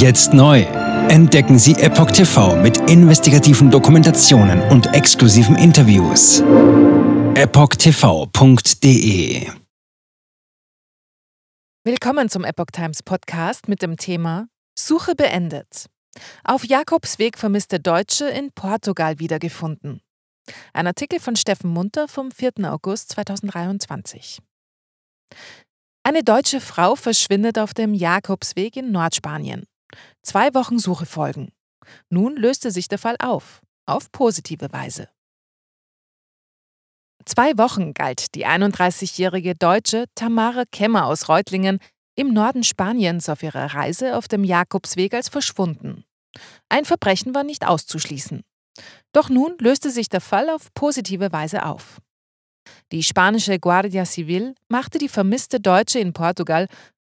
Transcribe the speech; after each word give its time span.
Jetzt 0.00 0.32
neu. 0.32 0.62
Entdecken 1.10 1.58
Sie 1.58 1.74
Epoch 1.74 2.10
TV 2.10 2.56
mit 2.56 2.78
investigativen 2.88 3.70
Dokumentationen 3.70 4.62
und 4.70 4.94
exklusiven 4.94 5.56
Interviews. 5.56 6.40
EpochTV.de 7.34 8.40
Willkommen 11.84 12.30
zum 12.30 12.44
Epoch 12.44 12.70
Times 12.72 13.02
Podcast 13.02 13.68
mit 13.68 13.82
dem 13.82 13.98
Thema 13.98 14.46
Suche 14.74 15.14
beendet. 15.14 15.84
Auf 16.44 16.64
Jakobsweg 16.64 17.36
vermisste 17.36 17.78
Deutsche 17.78 18.26
in 18.26 18.52
Portugal 18.52 19.18
wiedergefunden. 19.18 20.00
Ein 20.72 20.86
Artikel 20.86 21.20
von 21.20 21.36
Steffen 21.36 21.68
Munter 21.68 22.08
vom 22.08 22.30
4. 22.30 22.52
August 22.72 23.10
2023. 23.10 24.38
Eine 26.04 26.24
deutsche 26.24 26.62
Frau 26.62 26.96
verschwindet 26.96 27.58
auf 27.58 27.74
dem 27.74 27.92
Jakobsweg 27.92 28.76
in 28.76 28.92
Nordspanien. 28.92 29.66
Zwei 30.22 30.54
Wochen 30.54 30.78
Suche 30.78 31.06
folgen. 31.06 31.52
Nun 32.08 32.36
löste 32.36 32.70
sich 32.70 32.88
der 32.88 32.98
Fall 32.98 33.16
auf, 33.18 33.62
auf 33.86 34.12
positive 34.12 34.72
Weise. 34.72 35.08
Zwei 37.24 37.56
Wochen 37.58 37.92
galt 37.94 38.34
die 38.34 38.46
31-jährige 38.46 39.54
Deutsche 39.54 40.06
Tamara 40.14 40.64
Kemmer 40.70 41.06
aus 41.06 41.28
Reutlingen 41.28 41.78
im 42.16 42.32
Norden 42.32 42.64
Spaniens 42.64 43.28
auf 43.28 43.42
ihrer 43.42 43.74
Reise 43.74 44.16
auf 44.16 44.28
dem 44.28 44.44
Jakobsweg 44.44 45.14
als 45.14 45.28
verschwunden. 45.28 46.04
Ein 46.68 46.84
Verbrechen 46.84 47.34
war 47.34 47.44
nicht 47.44 47.66
auszuschließen. 47.66 48.42
Doch 49.12 49.28
nun 49.28 49.56
löste 49.58 49.90
sich 49.90 50.08
der 50.08 50.20
Fall 50.20 50.48
auf 50.50 50.72
positive 50.74 51.32
Weise 51.32 51.66
auf. 51.66 52.00
Die 52.92 53.02
spanische 53.02 53.58
Guardia 53.58 54.04
Civil 54.04 54.54
machte 54.68 54.98
die 54.98 55.08
vermisste 55.08 55.60
Deutsche 55.60 55.98
in 55.98 56.12
Portugal 56.12 56.66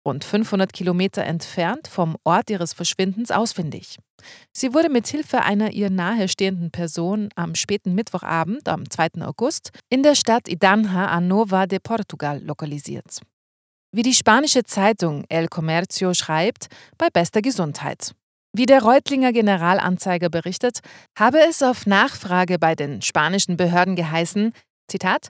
rund 0.07 0.23
500 0.23 0.73
Kilometer 0.73 1.23
entfernt 1.23 1.87
vom 1.87 2.15
Ort 2.23 2.49
ihres 2.49 2.73
Verschwindens 2.73 3.29
ausfindig. 3.29 3.97
Sie 4.51 4.73
wurde 4.73 4.89
mit 4.89 5.05
Hilfe 5.07 5.41
einer 5.41 5.71
ihr 5.71 5.89
nahestehenden 5.89 6.71
Person 6.71 7.29
am 7.35 7.53
späten 7.53 7.93
Mittwochabend, 7.93 8.67
am 8.67 8.89
2. 8.89 9.21
August, 9.21 9.71
in 9.89 10.01
der 10.01 10.15
Stadt 10.15 10.47
Idanja 10.47 11.07
a 11.07 11.21
Nova 11.21 11.67
de 11.67 11.79
Portugal 11.79 12.41
lokalisiert. 12.41 13.19
Wie 13.91 14.01
die 14.01 14.13
spanische 14.13 14.63
Zeitung 14.63 15.25
El 15.29 15.47
Comercio 15.47 16.13
schreibt, 16.13 16.67
bei 16.97 17.09
bester 17.11 17.41
Gesundheit. 17.41 18.13
Wie 18.53 18.65
der 18.65 18.81
Reutlinger 18.81 19.33
Generalanzeiger 19.33 20.29
berichtet, 20.29 20.79
habe 21.17 21.39
es 21.47 21.61
auf 21.61 21.85
Nachfrage 21.85 22.57
bei 22.57 22.75
den 22.75 23.01
spanischen 23.01 23.57
Behörden 23.57 23.95
geheißen, 23.95 24.53
Zitat, 24.89 25.29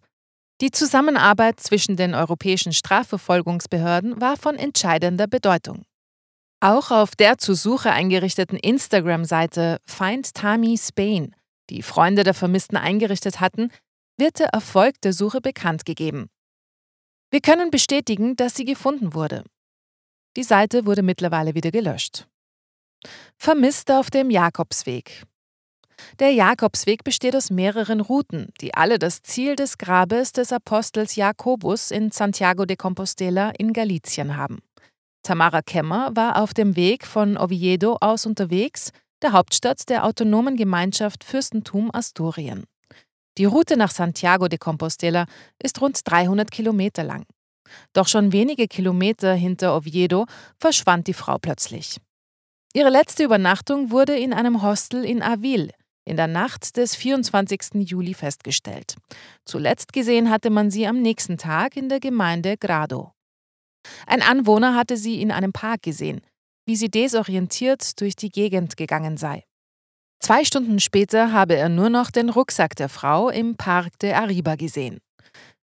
die 0.62 0.72
Zusammenarbeit 0.72 1.60
zwischen 1.60 1.96
den 1.96 2.16
europäischen 2.16 2.74
Strafverfolgungsbehörden 2.74 4.20
war 4.20 4.38
von 4.38 4.56
entscheidender 4.56 5.28
Bedeutung. 5.28 5.84
Auch 6.60 6.90
auf 6.90 7.16
der 7.16 7.38
zur 7.38 7.56
Suche 7.56 7.92
eingerichteten 7.92 8.58
Instagram-Seite 8.58 9.78
Find 9.86 10.34
Tami 10.34 10.78
Spain, 10.78 11.36
die 11.70 11.84
Freunde 11.84 12.24
der 12.24 12.34
Vermissten 12.34 12.78
eingerichtet 12.78 13.40
hatten, 13.40 13.70
wird 14.18 14.40
der 14.40 14.48
Erfolg 14.48 15.00
der 15.02 15.14
Suche 15.14 15.42
bekannt 15.42 15.86
gegeben. 15.86 16.30
Wir 17.30 17.42
können 17.42 17.70
bestätigen, 17.70 18.36
dass 18.36 18.56
sie 18.56 18.66
gefunden 18.66 19.14
wurde. 19.14 19.44
Die 20.36 20.44
Seite 20.44 20.88
wurde 20.88 21.04
mittlerweile 21.04 21.54
wieder 21.54 21.70
gelöscht. 21.70 22.28
Vermisst 23.38 23.92
auf 23.92 24.10
dem 24.10 24.32
Jakobsweg. 24.32 25.27
Der 26.20 26.32
Jakobsweg 26.32 27.04
besteht 27.04 27.36
aus 27.36 27.50
mehreren 27.50 28.02
Routen, 28.02 28.52
die 28.60 28.74
alle 28.74 28.98
das 28.98 29.22
Ziel 29.22 29.56
des 29.56 29.78
Grabes 29.78 30.32
des 30.32 30.52
Apostels 30.52 31.16
Jakobus 31.16 31.92
in 31.92 32.12
Santiago 32.12 32.66
de 32.66 32.76
Compostela 32.76 33.52
in 33.58 33.74
Galicien 33.74 34.36
haben. 34.36 34.60
Tamara 35.24 35.62
Kemmer 35.62 36.12
war 36.16 36.42
auf 36.42 36.54
dem 36.54 36.76
Weg 36.76 37.06
von 37.06 37.38
Oviedo 37.38 37.98
aus 38.02 38.26
unterwegs, 38.26 38.92
der 39.22 39.34
Hauptstadt 39.34 39.90
der 39.90 40.06
autonomen 40.06 40.56
Gemeinschaft 40.56 41.24
Fürstentum 41.24 41.94
Asturien. 41.94 42.66
Die 43.38 43.46
Route 43.46 43.78
nach 43.78 43.92
Santiago 43.92 44.48
de 44.48 44.58
Compostela 44.58 45.26
ist 45.62 45.82
rund 45.82 46.00
300 46.04 46.50
Kilometer 46.50 47.04
lang. 47.04 47.26
Doch 47.94 48.08
schon 48.08 48.32
wenige 48.32 48.68
Kilometer 48.68 49.34
hinter 49.34 49.76
Oviedo 49.76 50.26
verschwand 50.60 51.08
die 51.08 51.14
Frau 51.14 51.38
plötzlich. 51.38 51.98
Ihre 52.74 52.90
letzte 52.90 53.24
Übernachtung 53.24 53.92
wurde 53.92 54.18
in 54.18 54.34
einem 54.34 54.62
Hostel 54.62 55.04
in 55.04 55.22
Avil, 55.22 55.72
in 56.08 56.16
der 56.16 56.28
Nacht 56.28 56.78
des 56.78 56.96
24. 56.96 57.90
Juli 57.90 58.14
festgestellt. 58.14 58.96
Zuletzt 59.44 59.92
gesehen 59.92 60.30
hatte 60.30 60.50
man 60.50 60.72
sie 60.72 60.88
am 60.88 61.02
nächsten 61.02 61.38
Tag 61.38 61.76
in 61.76 61.90
der 61.90 62.00
Gemeinde 62.00 62.56
Grado. 62.58 63.12
Ein 64.06 64.22
Anwohner 64.22 64.74
hatte 64.76 64.96
sie 64.96 65.22
in 65.22 65.32
einem 65.32 65.52
Park 65.52 65.82
gesehen, 65.82 66.22
wie 66.66 66.78
sie 66.78 66.90
desorientiert 66.90 68.00
durch 68.00 68.16
die 68.16 68.30
Gegend 68.30 68.78
gegangen 68.78 69.18
sei. 69.18 69.44
Zwei 70.20 70.46
Stunden 70.46 70.80
später 70.80 71.32
habe 71.34 71.56
er 71.56 71.70
nur 71.70 71.90
noch 71.90 72.10
den 72.10 72.30
Rucksack 72.30 72.76
der 72.76 72.90
Frau 72.90 73.30
im 73.30 73.56
Park 73.56 74.00
de 74.00 74.14
Arriba 74.14 74.56
gesehen. 74.56 75.00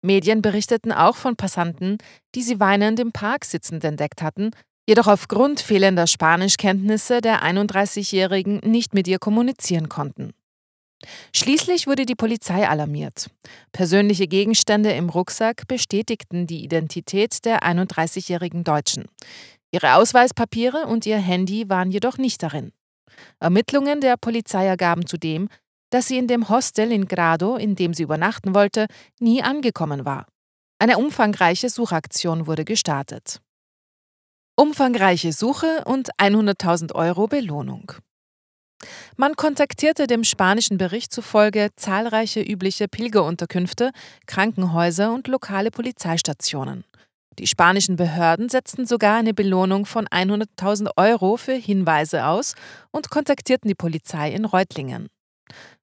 Medien 0.01 0.41
berichteten 0.41 0.93
auch 0.93 1.17
von 1.17 1.35
Passanten, 1.35 1.97
die 2.33 2.41
sie 2.41 2.61
weinend 2.61 2.99
im 3.01 3.11
Park 3.11 3.43
sitzend 3.43 3.83
entdeckt 3.83 4.21
hatten, 4.21 4.51
jedoch 4.89 5.05
aufgrund 5.05 5.59
fehlender 5.59 6.07
Spanischkenntnisse 6.07 7.21
der 7.21 7.43
31-Jährigen 7.43 8.59
nicht 8.63 8.95
mit 8.95 9.07
ihr 9.07 9.19
kommunizieren 9.19 9.87
konnten. 9.87 10.33
Schließlich 11.31 11.85
wurde 11.85 12.07
die 12.07 12.15
Polizei 12.15 12.67
alarmiert. 12.67 13.29
Persönliche 13.71 14.27
Gegenstände 14.27 14.91
im 14.93 15.09
Rucksack 15.09 15.67
bestätigten 15.67 16.47
die 16.47 16.63
Identität 16.63 17.45
der 17.45 17.61
31-jährigen 17.61 18.63
Deutschen. 18.63 19.05
Ihre 19.71 19.93
Ausweispapiere 19.93 20.87
und 20.87 21.05
ihr 21.05 21.19
Handy 21.19 21.69
waren 21.69 21.91
jedoch 21.91 22.17
nicht 22.17 22.41
darin. 22.41 22.71
Ermittlungen 23.39 24.01
der 24.01 24.17
Polizei 24.17 24.65
ergaben 24.65 25.05
zudem, 25.05 25.49
dass 25.91 26.07
sie 26.07 26.17
in 26.17 26.25
dem 26.25 26.49
Hostel 26.49 26.91
in 26.91 27.05
Grado, 27.05 27.57
in 27.57 27.75
dem 27.75 27.93
sie 27.93 28.03
übernachten 28.03 28.55
wollte, 28.55 28.87
nie 29.19 29.43
angekommen 29.43 30.03
war. 30.03 30.25
Eine 30.79 30.97
umfangreiche 30.97 31.69
Suchaktion 31.69 32.47
wurde 32.47 32.65
gestartet. 32.65 33.39
Umfangreiche 34.59 35.31
Suche 35.31 35.85
und 35.85 36.09
100.000 36.17 36.93
Euro 36.93 37.27
Belohnung. 37.27 37.93
Man 39.15 39.37
kontaktierte 39.37 40.05
dem 40.05 40.25
spanischen 40.25 40.77
Bericht 40.77 41.13
zufolge 41.13 41.69
zahlreiche 41.77 42.41
übliche 42.41 42.89
Pilgerunterkünfte, 42.89 43.91
Krankenhäuser 44.27 45.13
und 45.13 45.29
lokale 45.29 45.71
Polizeistationen. 45.71 46.83
Die 47.39 47.47
spanischen 47.47 47.95
Behörden 47.95 48.49
setzten 48.49 48.85
sogar 48.85 49.15
eine 49.15 49.33
Belohnung 49.33 49.85
von 49.85 50.07
100.000 50.07 50.89
Euro 50.97 51.37
für 51.37 51.53
Hinweise 51.53 52.25
aus 52.25 52.53
und 52.91 53.09
kontaktierten 53.09 53.69
die 53.69 53.75
Polizei 53.75 54.29
in 54.33 54.43
Reutlingen. 54.43 55.07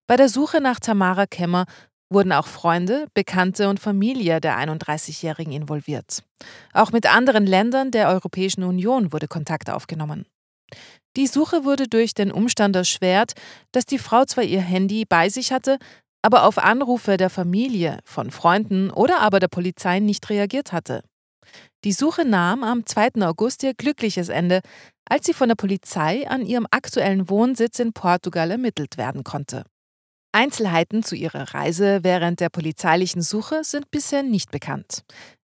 Bei 0.06 0.18
der 0.18 0.28
Suche 0.28 0.60
nach 0.60 0.80
Tamara 0.80 1.24
Kemmer 1.24 1.64
wurden 2.10 2.32
auch 2.32 2.46
Freunde, 2.46 3.06
Bekannte 3.14 3.68
und 3.68 3.80
Familie 3.80 4.40
der 4.40 4.58
31-Jährigen 4.58 5.52
involviert. 5.52 6.22
Auch 6.72 6.92
mit 6.92 7.12
anderen 7.12 7.46
Ländern 7.46 7.90
der 7.90 8.08
Europäischen 8.08 8.62
Union 8.62 9.12
wurde 9.12 9.28
Kontakt 9.28 9.70
aufgenommen. 9.70 10.26
Die 11.16 11.26
Suche 11.26 11.64
wurde 11.64 11.88
durch 11.88 12.14
den 12.14 12.30
Umstand 12.30 12.76
erschwert, 12.76 13.32
dass 13.72 13.86
die 13.86 13.98
Frau 13.98 14.24
zwar 14.24 14.44
ihr 14.44 14.60
Handy 14.60 15.04
bei 15.04 15.28
sich 15.28 15.50
hatte, 15.50 15.78
aber 16.22 16.44
auf 16.44 16.58
Anrufe 16.58 17.16
der 17.16 17.30
Familie, 17.30 18.00
von 18.04 18.30
Freunden 18.30 18.90
oder 18.90 19.20
aber 19.20 19.40
der 19.40 19.48
Polizei 19.48 20.00
nicht 20.00 20.28
reagiert 20.28 20.72
hatte. 20.72 21.02
Die 21.84 21.92
Suche 21.92 22.24
nahm 22.24 22.64
am 22.64 22.84
2. 22.84 23.22
August 23.22 23.62
ihr 23.62 23.74
glückliches 23.74 24.28
Ende, 24.28 24.60
als 25.08 25.26
sie 25.26 25.34
von 25.34 25.48
der 25.48 25.54
Polizei 25.54 26.28
an 26.28 26.44
ihrem 26.44 26.66
aktuellen 26.70 27.30
Wohnsitz 27.30 27.78
in 27.78 27.92
Portugal 27.92 28.50
ermittelt 28.50 28.96
werden 28.96 29.22
konnte. 29.22 29.64
Einzelheiten 30.36 31.02
zu 31.02 31.16
ihrer 31.16 31.54
Reise 31.54 32.00
während 32.02 32.40
der 32.40 32.50
polizeilichen 32.50 33.22
Suche 33.22 33.64
sind 33.64 33.90
bisher 33.90 34.22
nicht 34.22 34.50
bekannt. 34.50 35.02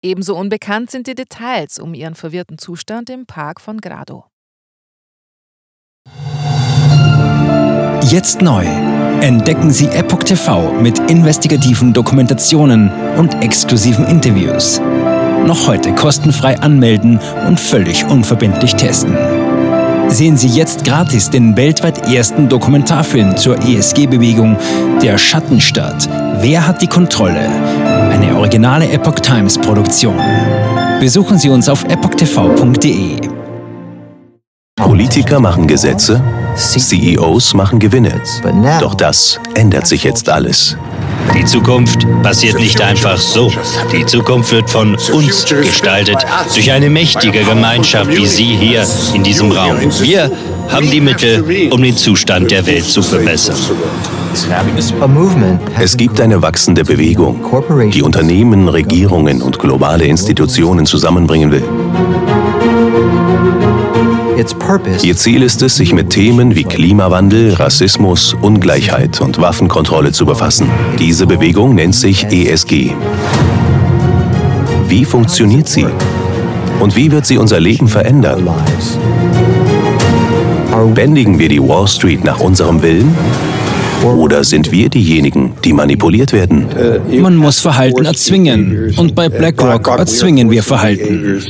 Ebenso 0.03 0.35
unbekannt 0.35 0.91
sind 0.91 1.07
die 1.07 1.15
Details 1.15 1.79
um 1.79 1.93
ihren 1.93 2.15
verwirrten 2.15 2.57
Zustand 2.57 3.09
im 3.09 3.25
Park 3.25 3.61
von 3.61 3.79
Grado. 3.79 4.25
Jetzt 8.09 8.41
neu. 8.41 8.65
Entdecken 9.21 9.71
Sie 9.71 9.87
Epoch 9.87 10.23
TV 10.23 10.73
mit 10.73 10.99
investigativen 11.09 11.93
Dokumentationen 11.93 12.91
und 13.15 13.41
exklusiven 13.41 14.05
Interviews. 14.05 14.81
Noch 14.81 15.65
heute 15.65 15.95
kostenfrei 15.95 16.59
anmelden 16.59 17.19
und 17.47 17.57
völlig 17.57 18.03
unverbindlich 18.03 18.75
testen. 18.75 19.15
Sehen 20.13 20.37
Sie 20.37 20.47
jetzt 20.47 20.85
gratis 20.85 21.31
den 21.31 21.57
weltweit 21.57 22.07
ersten 22.07 22.47
Dokumentarfilm 22.47 23.35
zur 23.35 23.57
ESG-Bewegung 23.57 24.57
Der 25.01 25.17
Schattenstaat. 25.17 26.07
Wer 26.39 26.67
hat 26.67 26.83
die 26.83 26.87
Kontrolle? 26.87 27.49
Eine 28.11 28.37
originale 28.37 28.91
Epoch 28.91 29.15
Times 29.15 29.57
Produktion. 29.57 30.15
Besuchen 30.99 31.39
Sie 31.39 31.49
uns 31.49 31.67
auf 31.67 31.83
epochtv.de. 31.85 33.21
Politiker 34.75 35.39
machen 35.39 35.65
Gesetze, 35.65 36.21
CEOs 36.55 37.55
machen 37.55 37.79
Gewinne. 37.79 38.21
Doch 38.79 38.93
das 38.93 39.39
ändert 39.55 39.87
sich 39.87 40.03
jetzt 40.03 40.29
alles. 40.29 40.77
Die 41.37 41.45
Zukunft 41.45 42.05
passiert 42.21 42.59
nicht 42.59 42.81
einfach 42.81 43.17
so. 43.17 43.51
Die 43.91 44.05
Zukunft 44.05 44.51
wird 44.51 44.69
von 44.69 44.95
uns 45.11 45.45
gestaltet, 45.45 46.17
durch 46.53 46.71
eine 46.71 46.89
mächtige 46.89 47.43
Gemeinschaft 47.43 48.09
wie 48.15 48.25
Sie 48.25 48.55
hier 48.55 48.85
in 49.13 49.23
diesem 49.23 49.51
Raum. 49.51 49.77
Wir 50.01 50.31
haben 50.69 50.89
die 50.89 51.01
Mittel, 51.01 51.69
um 51.71 51.81
den 51.81 51.95
Zustand 51.97 52.51
der 52.51 52.65
Welt 52.65 52.85
zu 52.85 53.01
verbessern. 53.01 53.57
Es 55.79 55.97
gibt 55.97 56.19
eine 56.21 56.41
wachsende 56.41 56.83
Bewegung, 56.83 57.43
die 57.91 58.01
Unternehmen, 58.01 58.67
Regierungen 58.67 59.41
und 59.41 59.59
globale 59.59 60.05
Institutionen 60.05 60.85
zusammenbringen 60.85 61.51
will. 61.51 61.63
Ihr 65.03 65.15
Ziel 65.15 65.41
ist 65.43 65.61
es, 65.61 65.77
sich 65.77 65.93
mit 65.93 66.09
Themen 66.09 66.55
wie 66.55 66.63
Klimawandel, 66.63 67.53
Rassismus, 67.53 68.35
Ungleichheit 68.41 69.21
und 69.21 69.39
Waffenkontrolle 69.39 70.11
zu 70.11 70.25
befassen. 70.25 70.67
Diese 70.99 71.25
Bewegung 71.27 71.75
nennt 71.75 71.95
sich 71.95 72.25
ESG. 72.25 72.91
Wie 74.87 75.05
funktioniert 75.05 75.67
sie? 75.67 75.85
Und 76.79 76.95
wie 76.95 77.11
wird 77.11 77.25
sie 77.25 77.37
unser 77.37 77.59
Leben 77.59 77.87
verändern? 77.87 78.47
Bändigen 80.93 81.39
wir 81.39 81.49
die 81.49 81.61
Wall 81.61 81.87
Street 81.87 82.23
nach 82.23 82.39
unserem 82.39 82.81
Willen? 82.81 83.15
Oder 84.03 84.43
sind 84.43 84.71
wir 84.71 84.89
diejenigen, 84.89 85.53
die 85.63 85.71
manipuliert 85.71 86.33
werden? 86.33 86.65
Man 87.21 87.37
muss 87.37 87.59
Verhalten 87.59 88.03
erzwingen. 88.03 88.93
Und 88.97 89.15
bei 89.15 89.29
BlackRock 89.29 89.87
erzwingen 89.87 90.51
wir 90.51 90.63
Verhalten. 90.63 91.41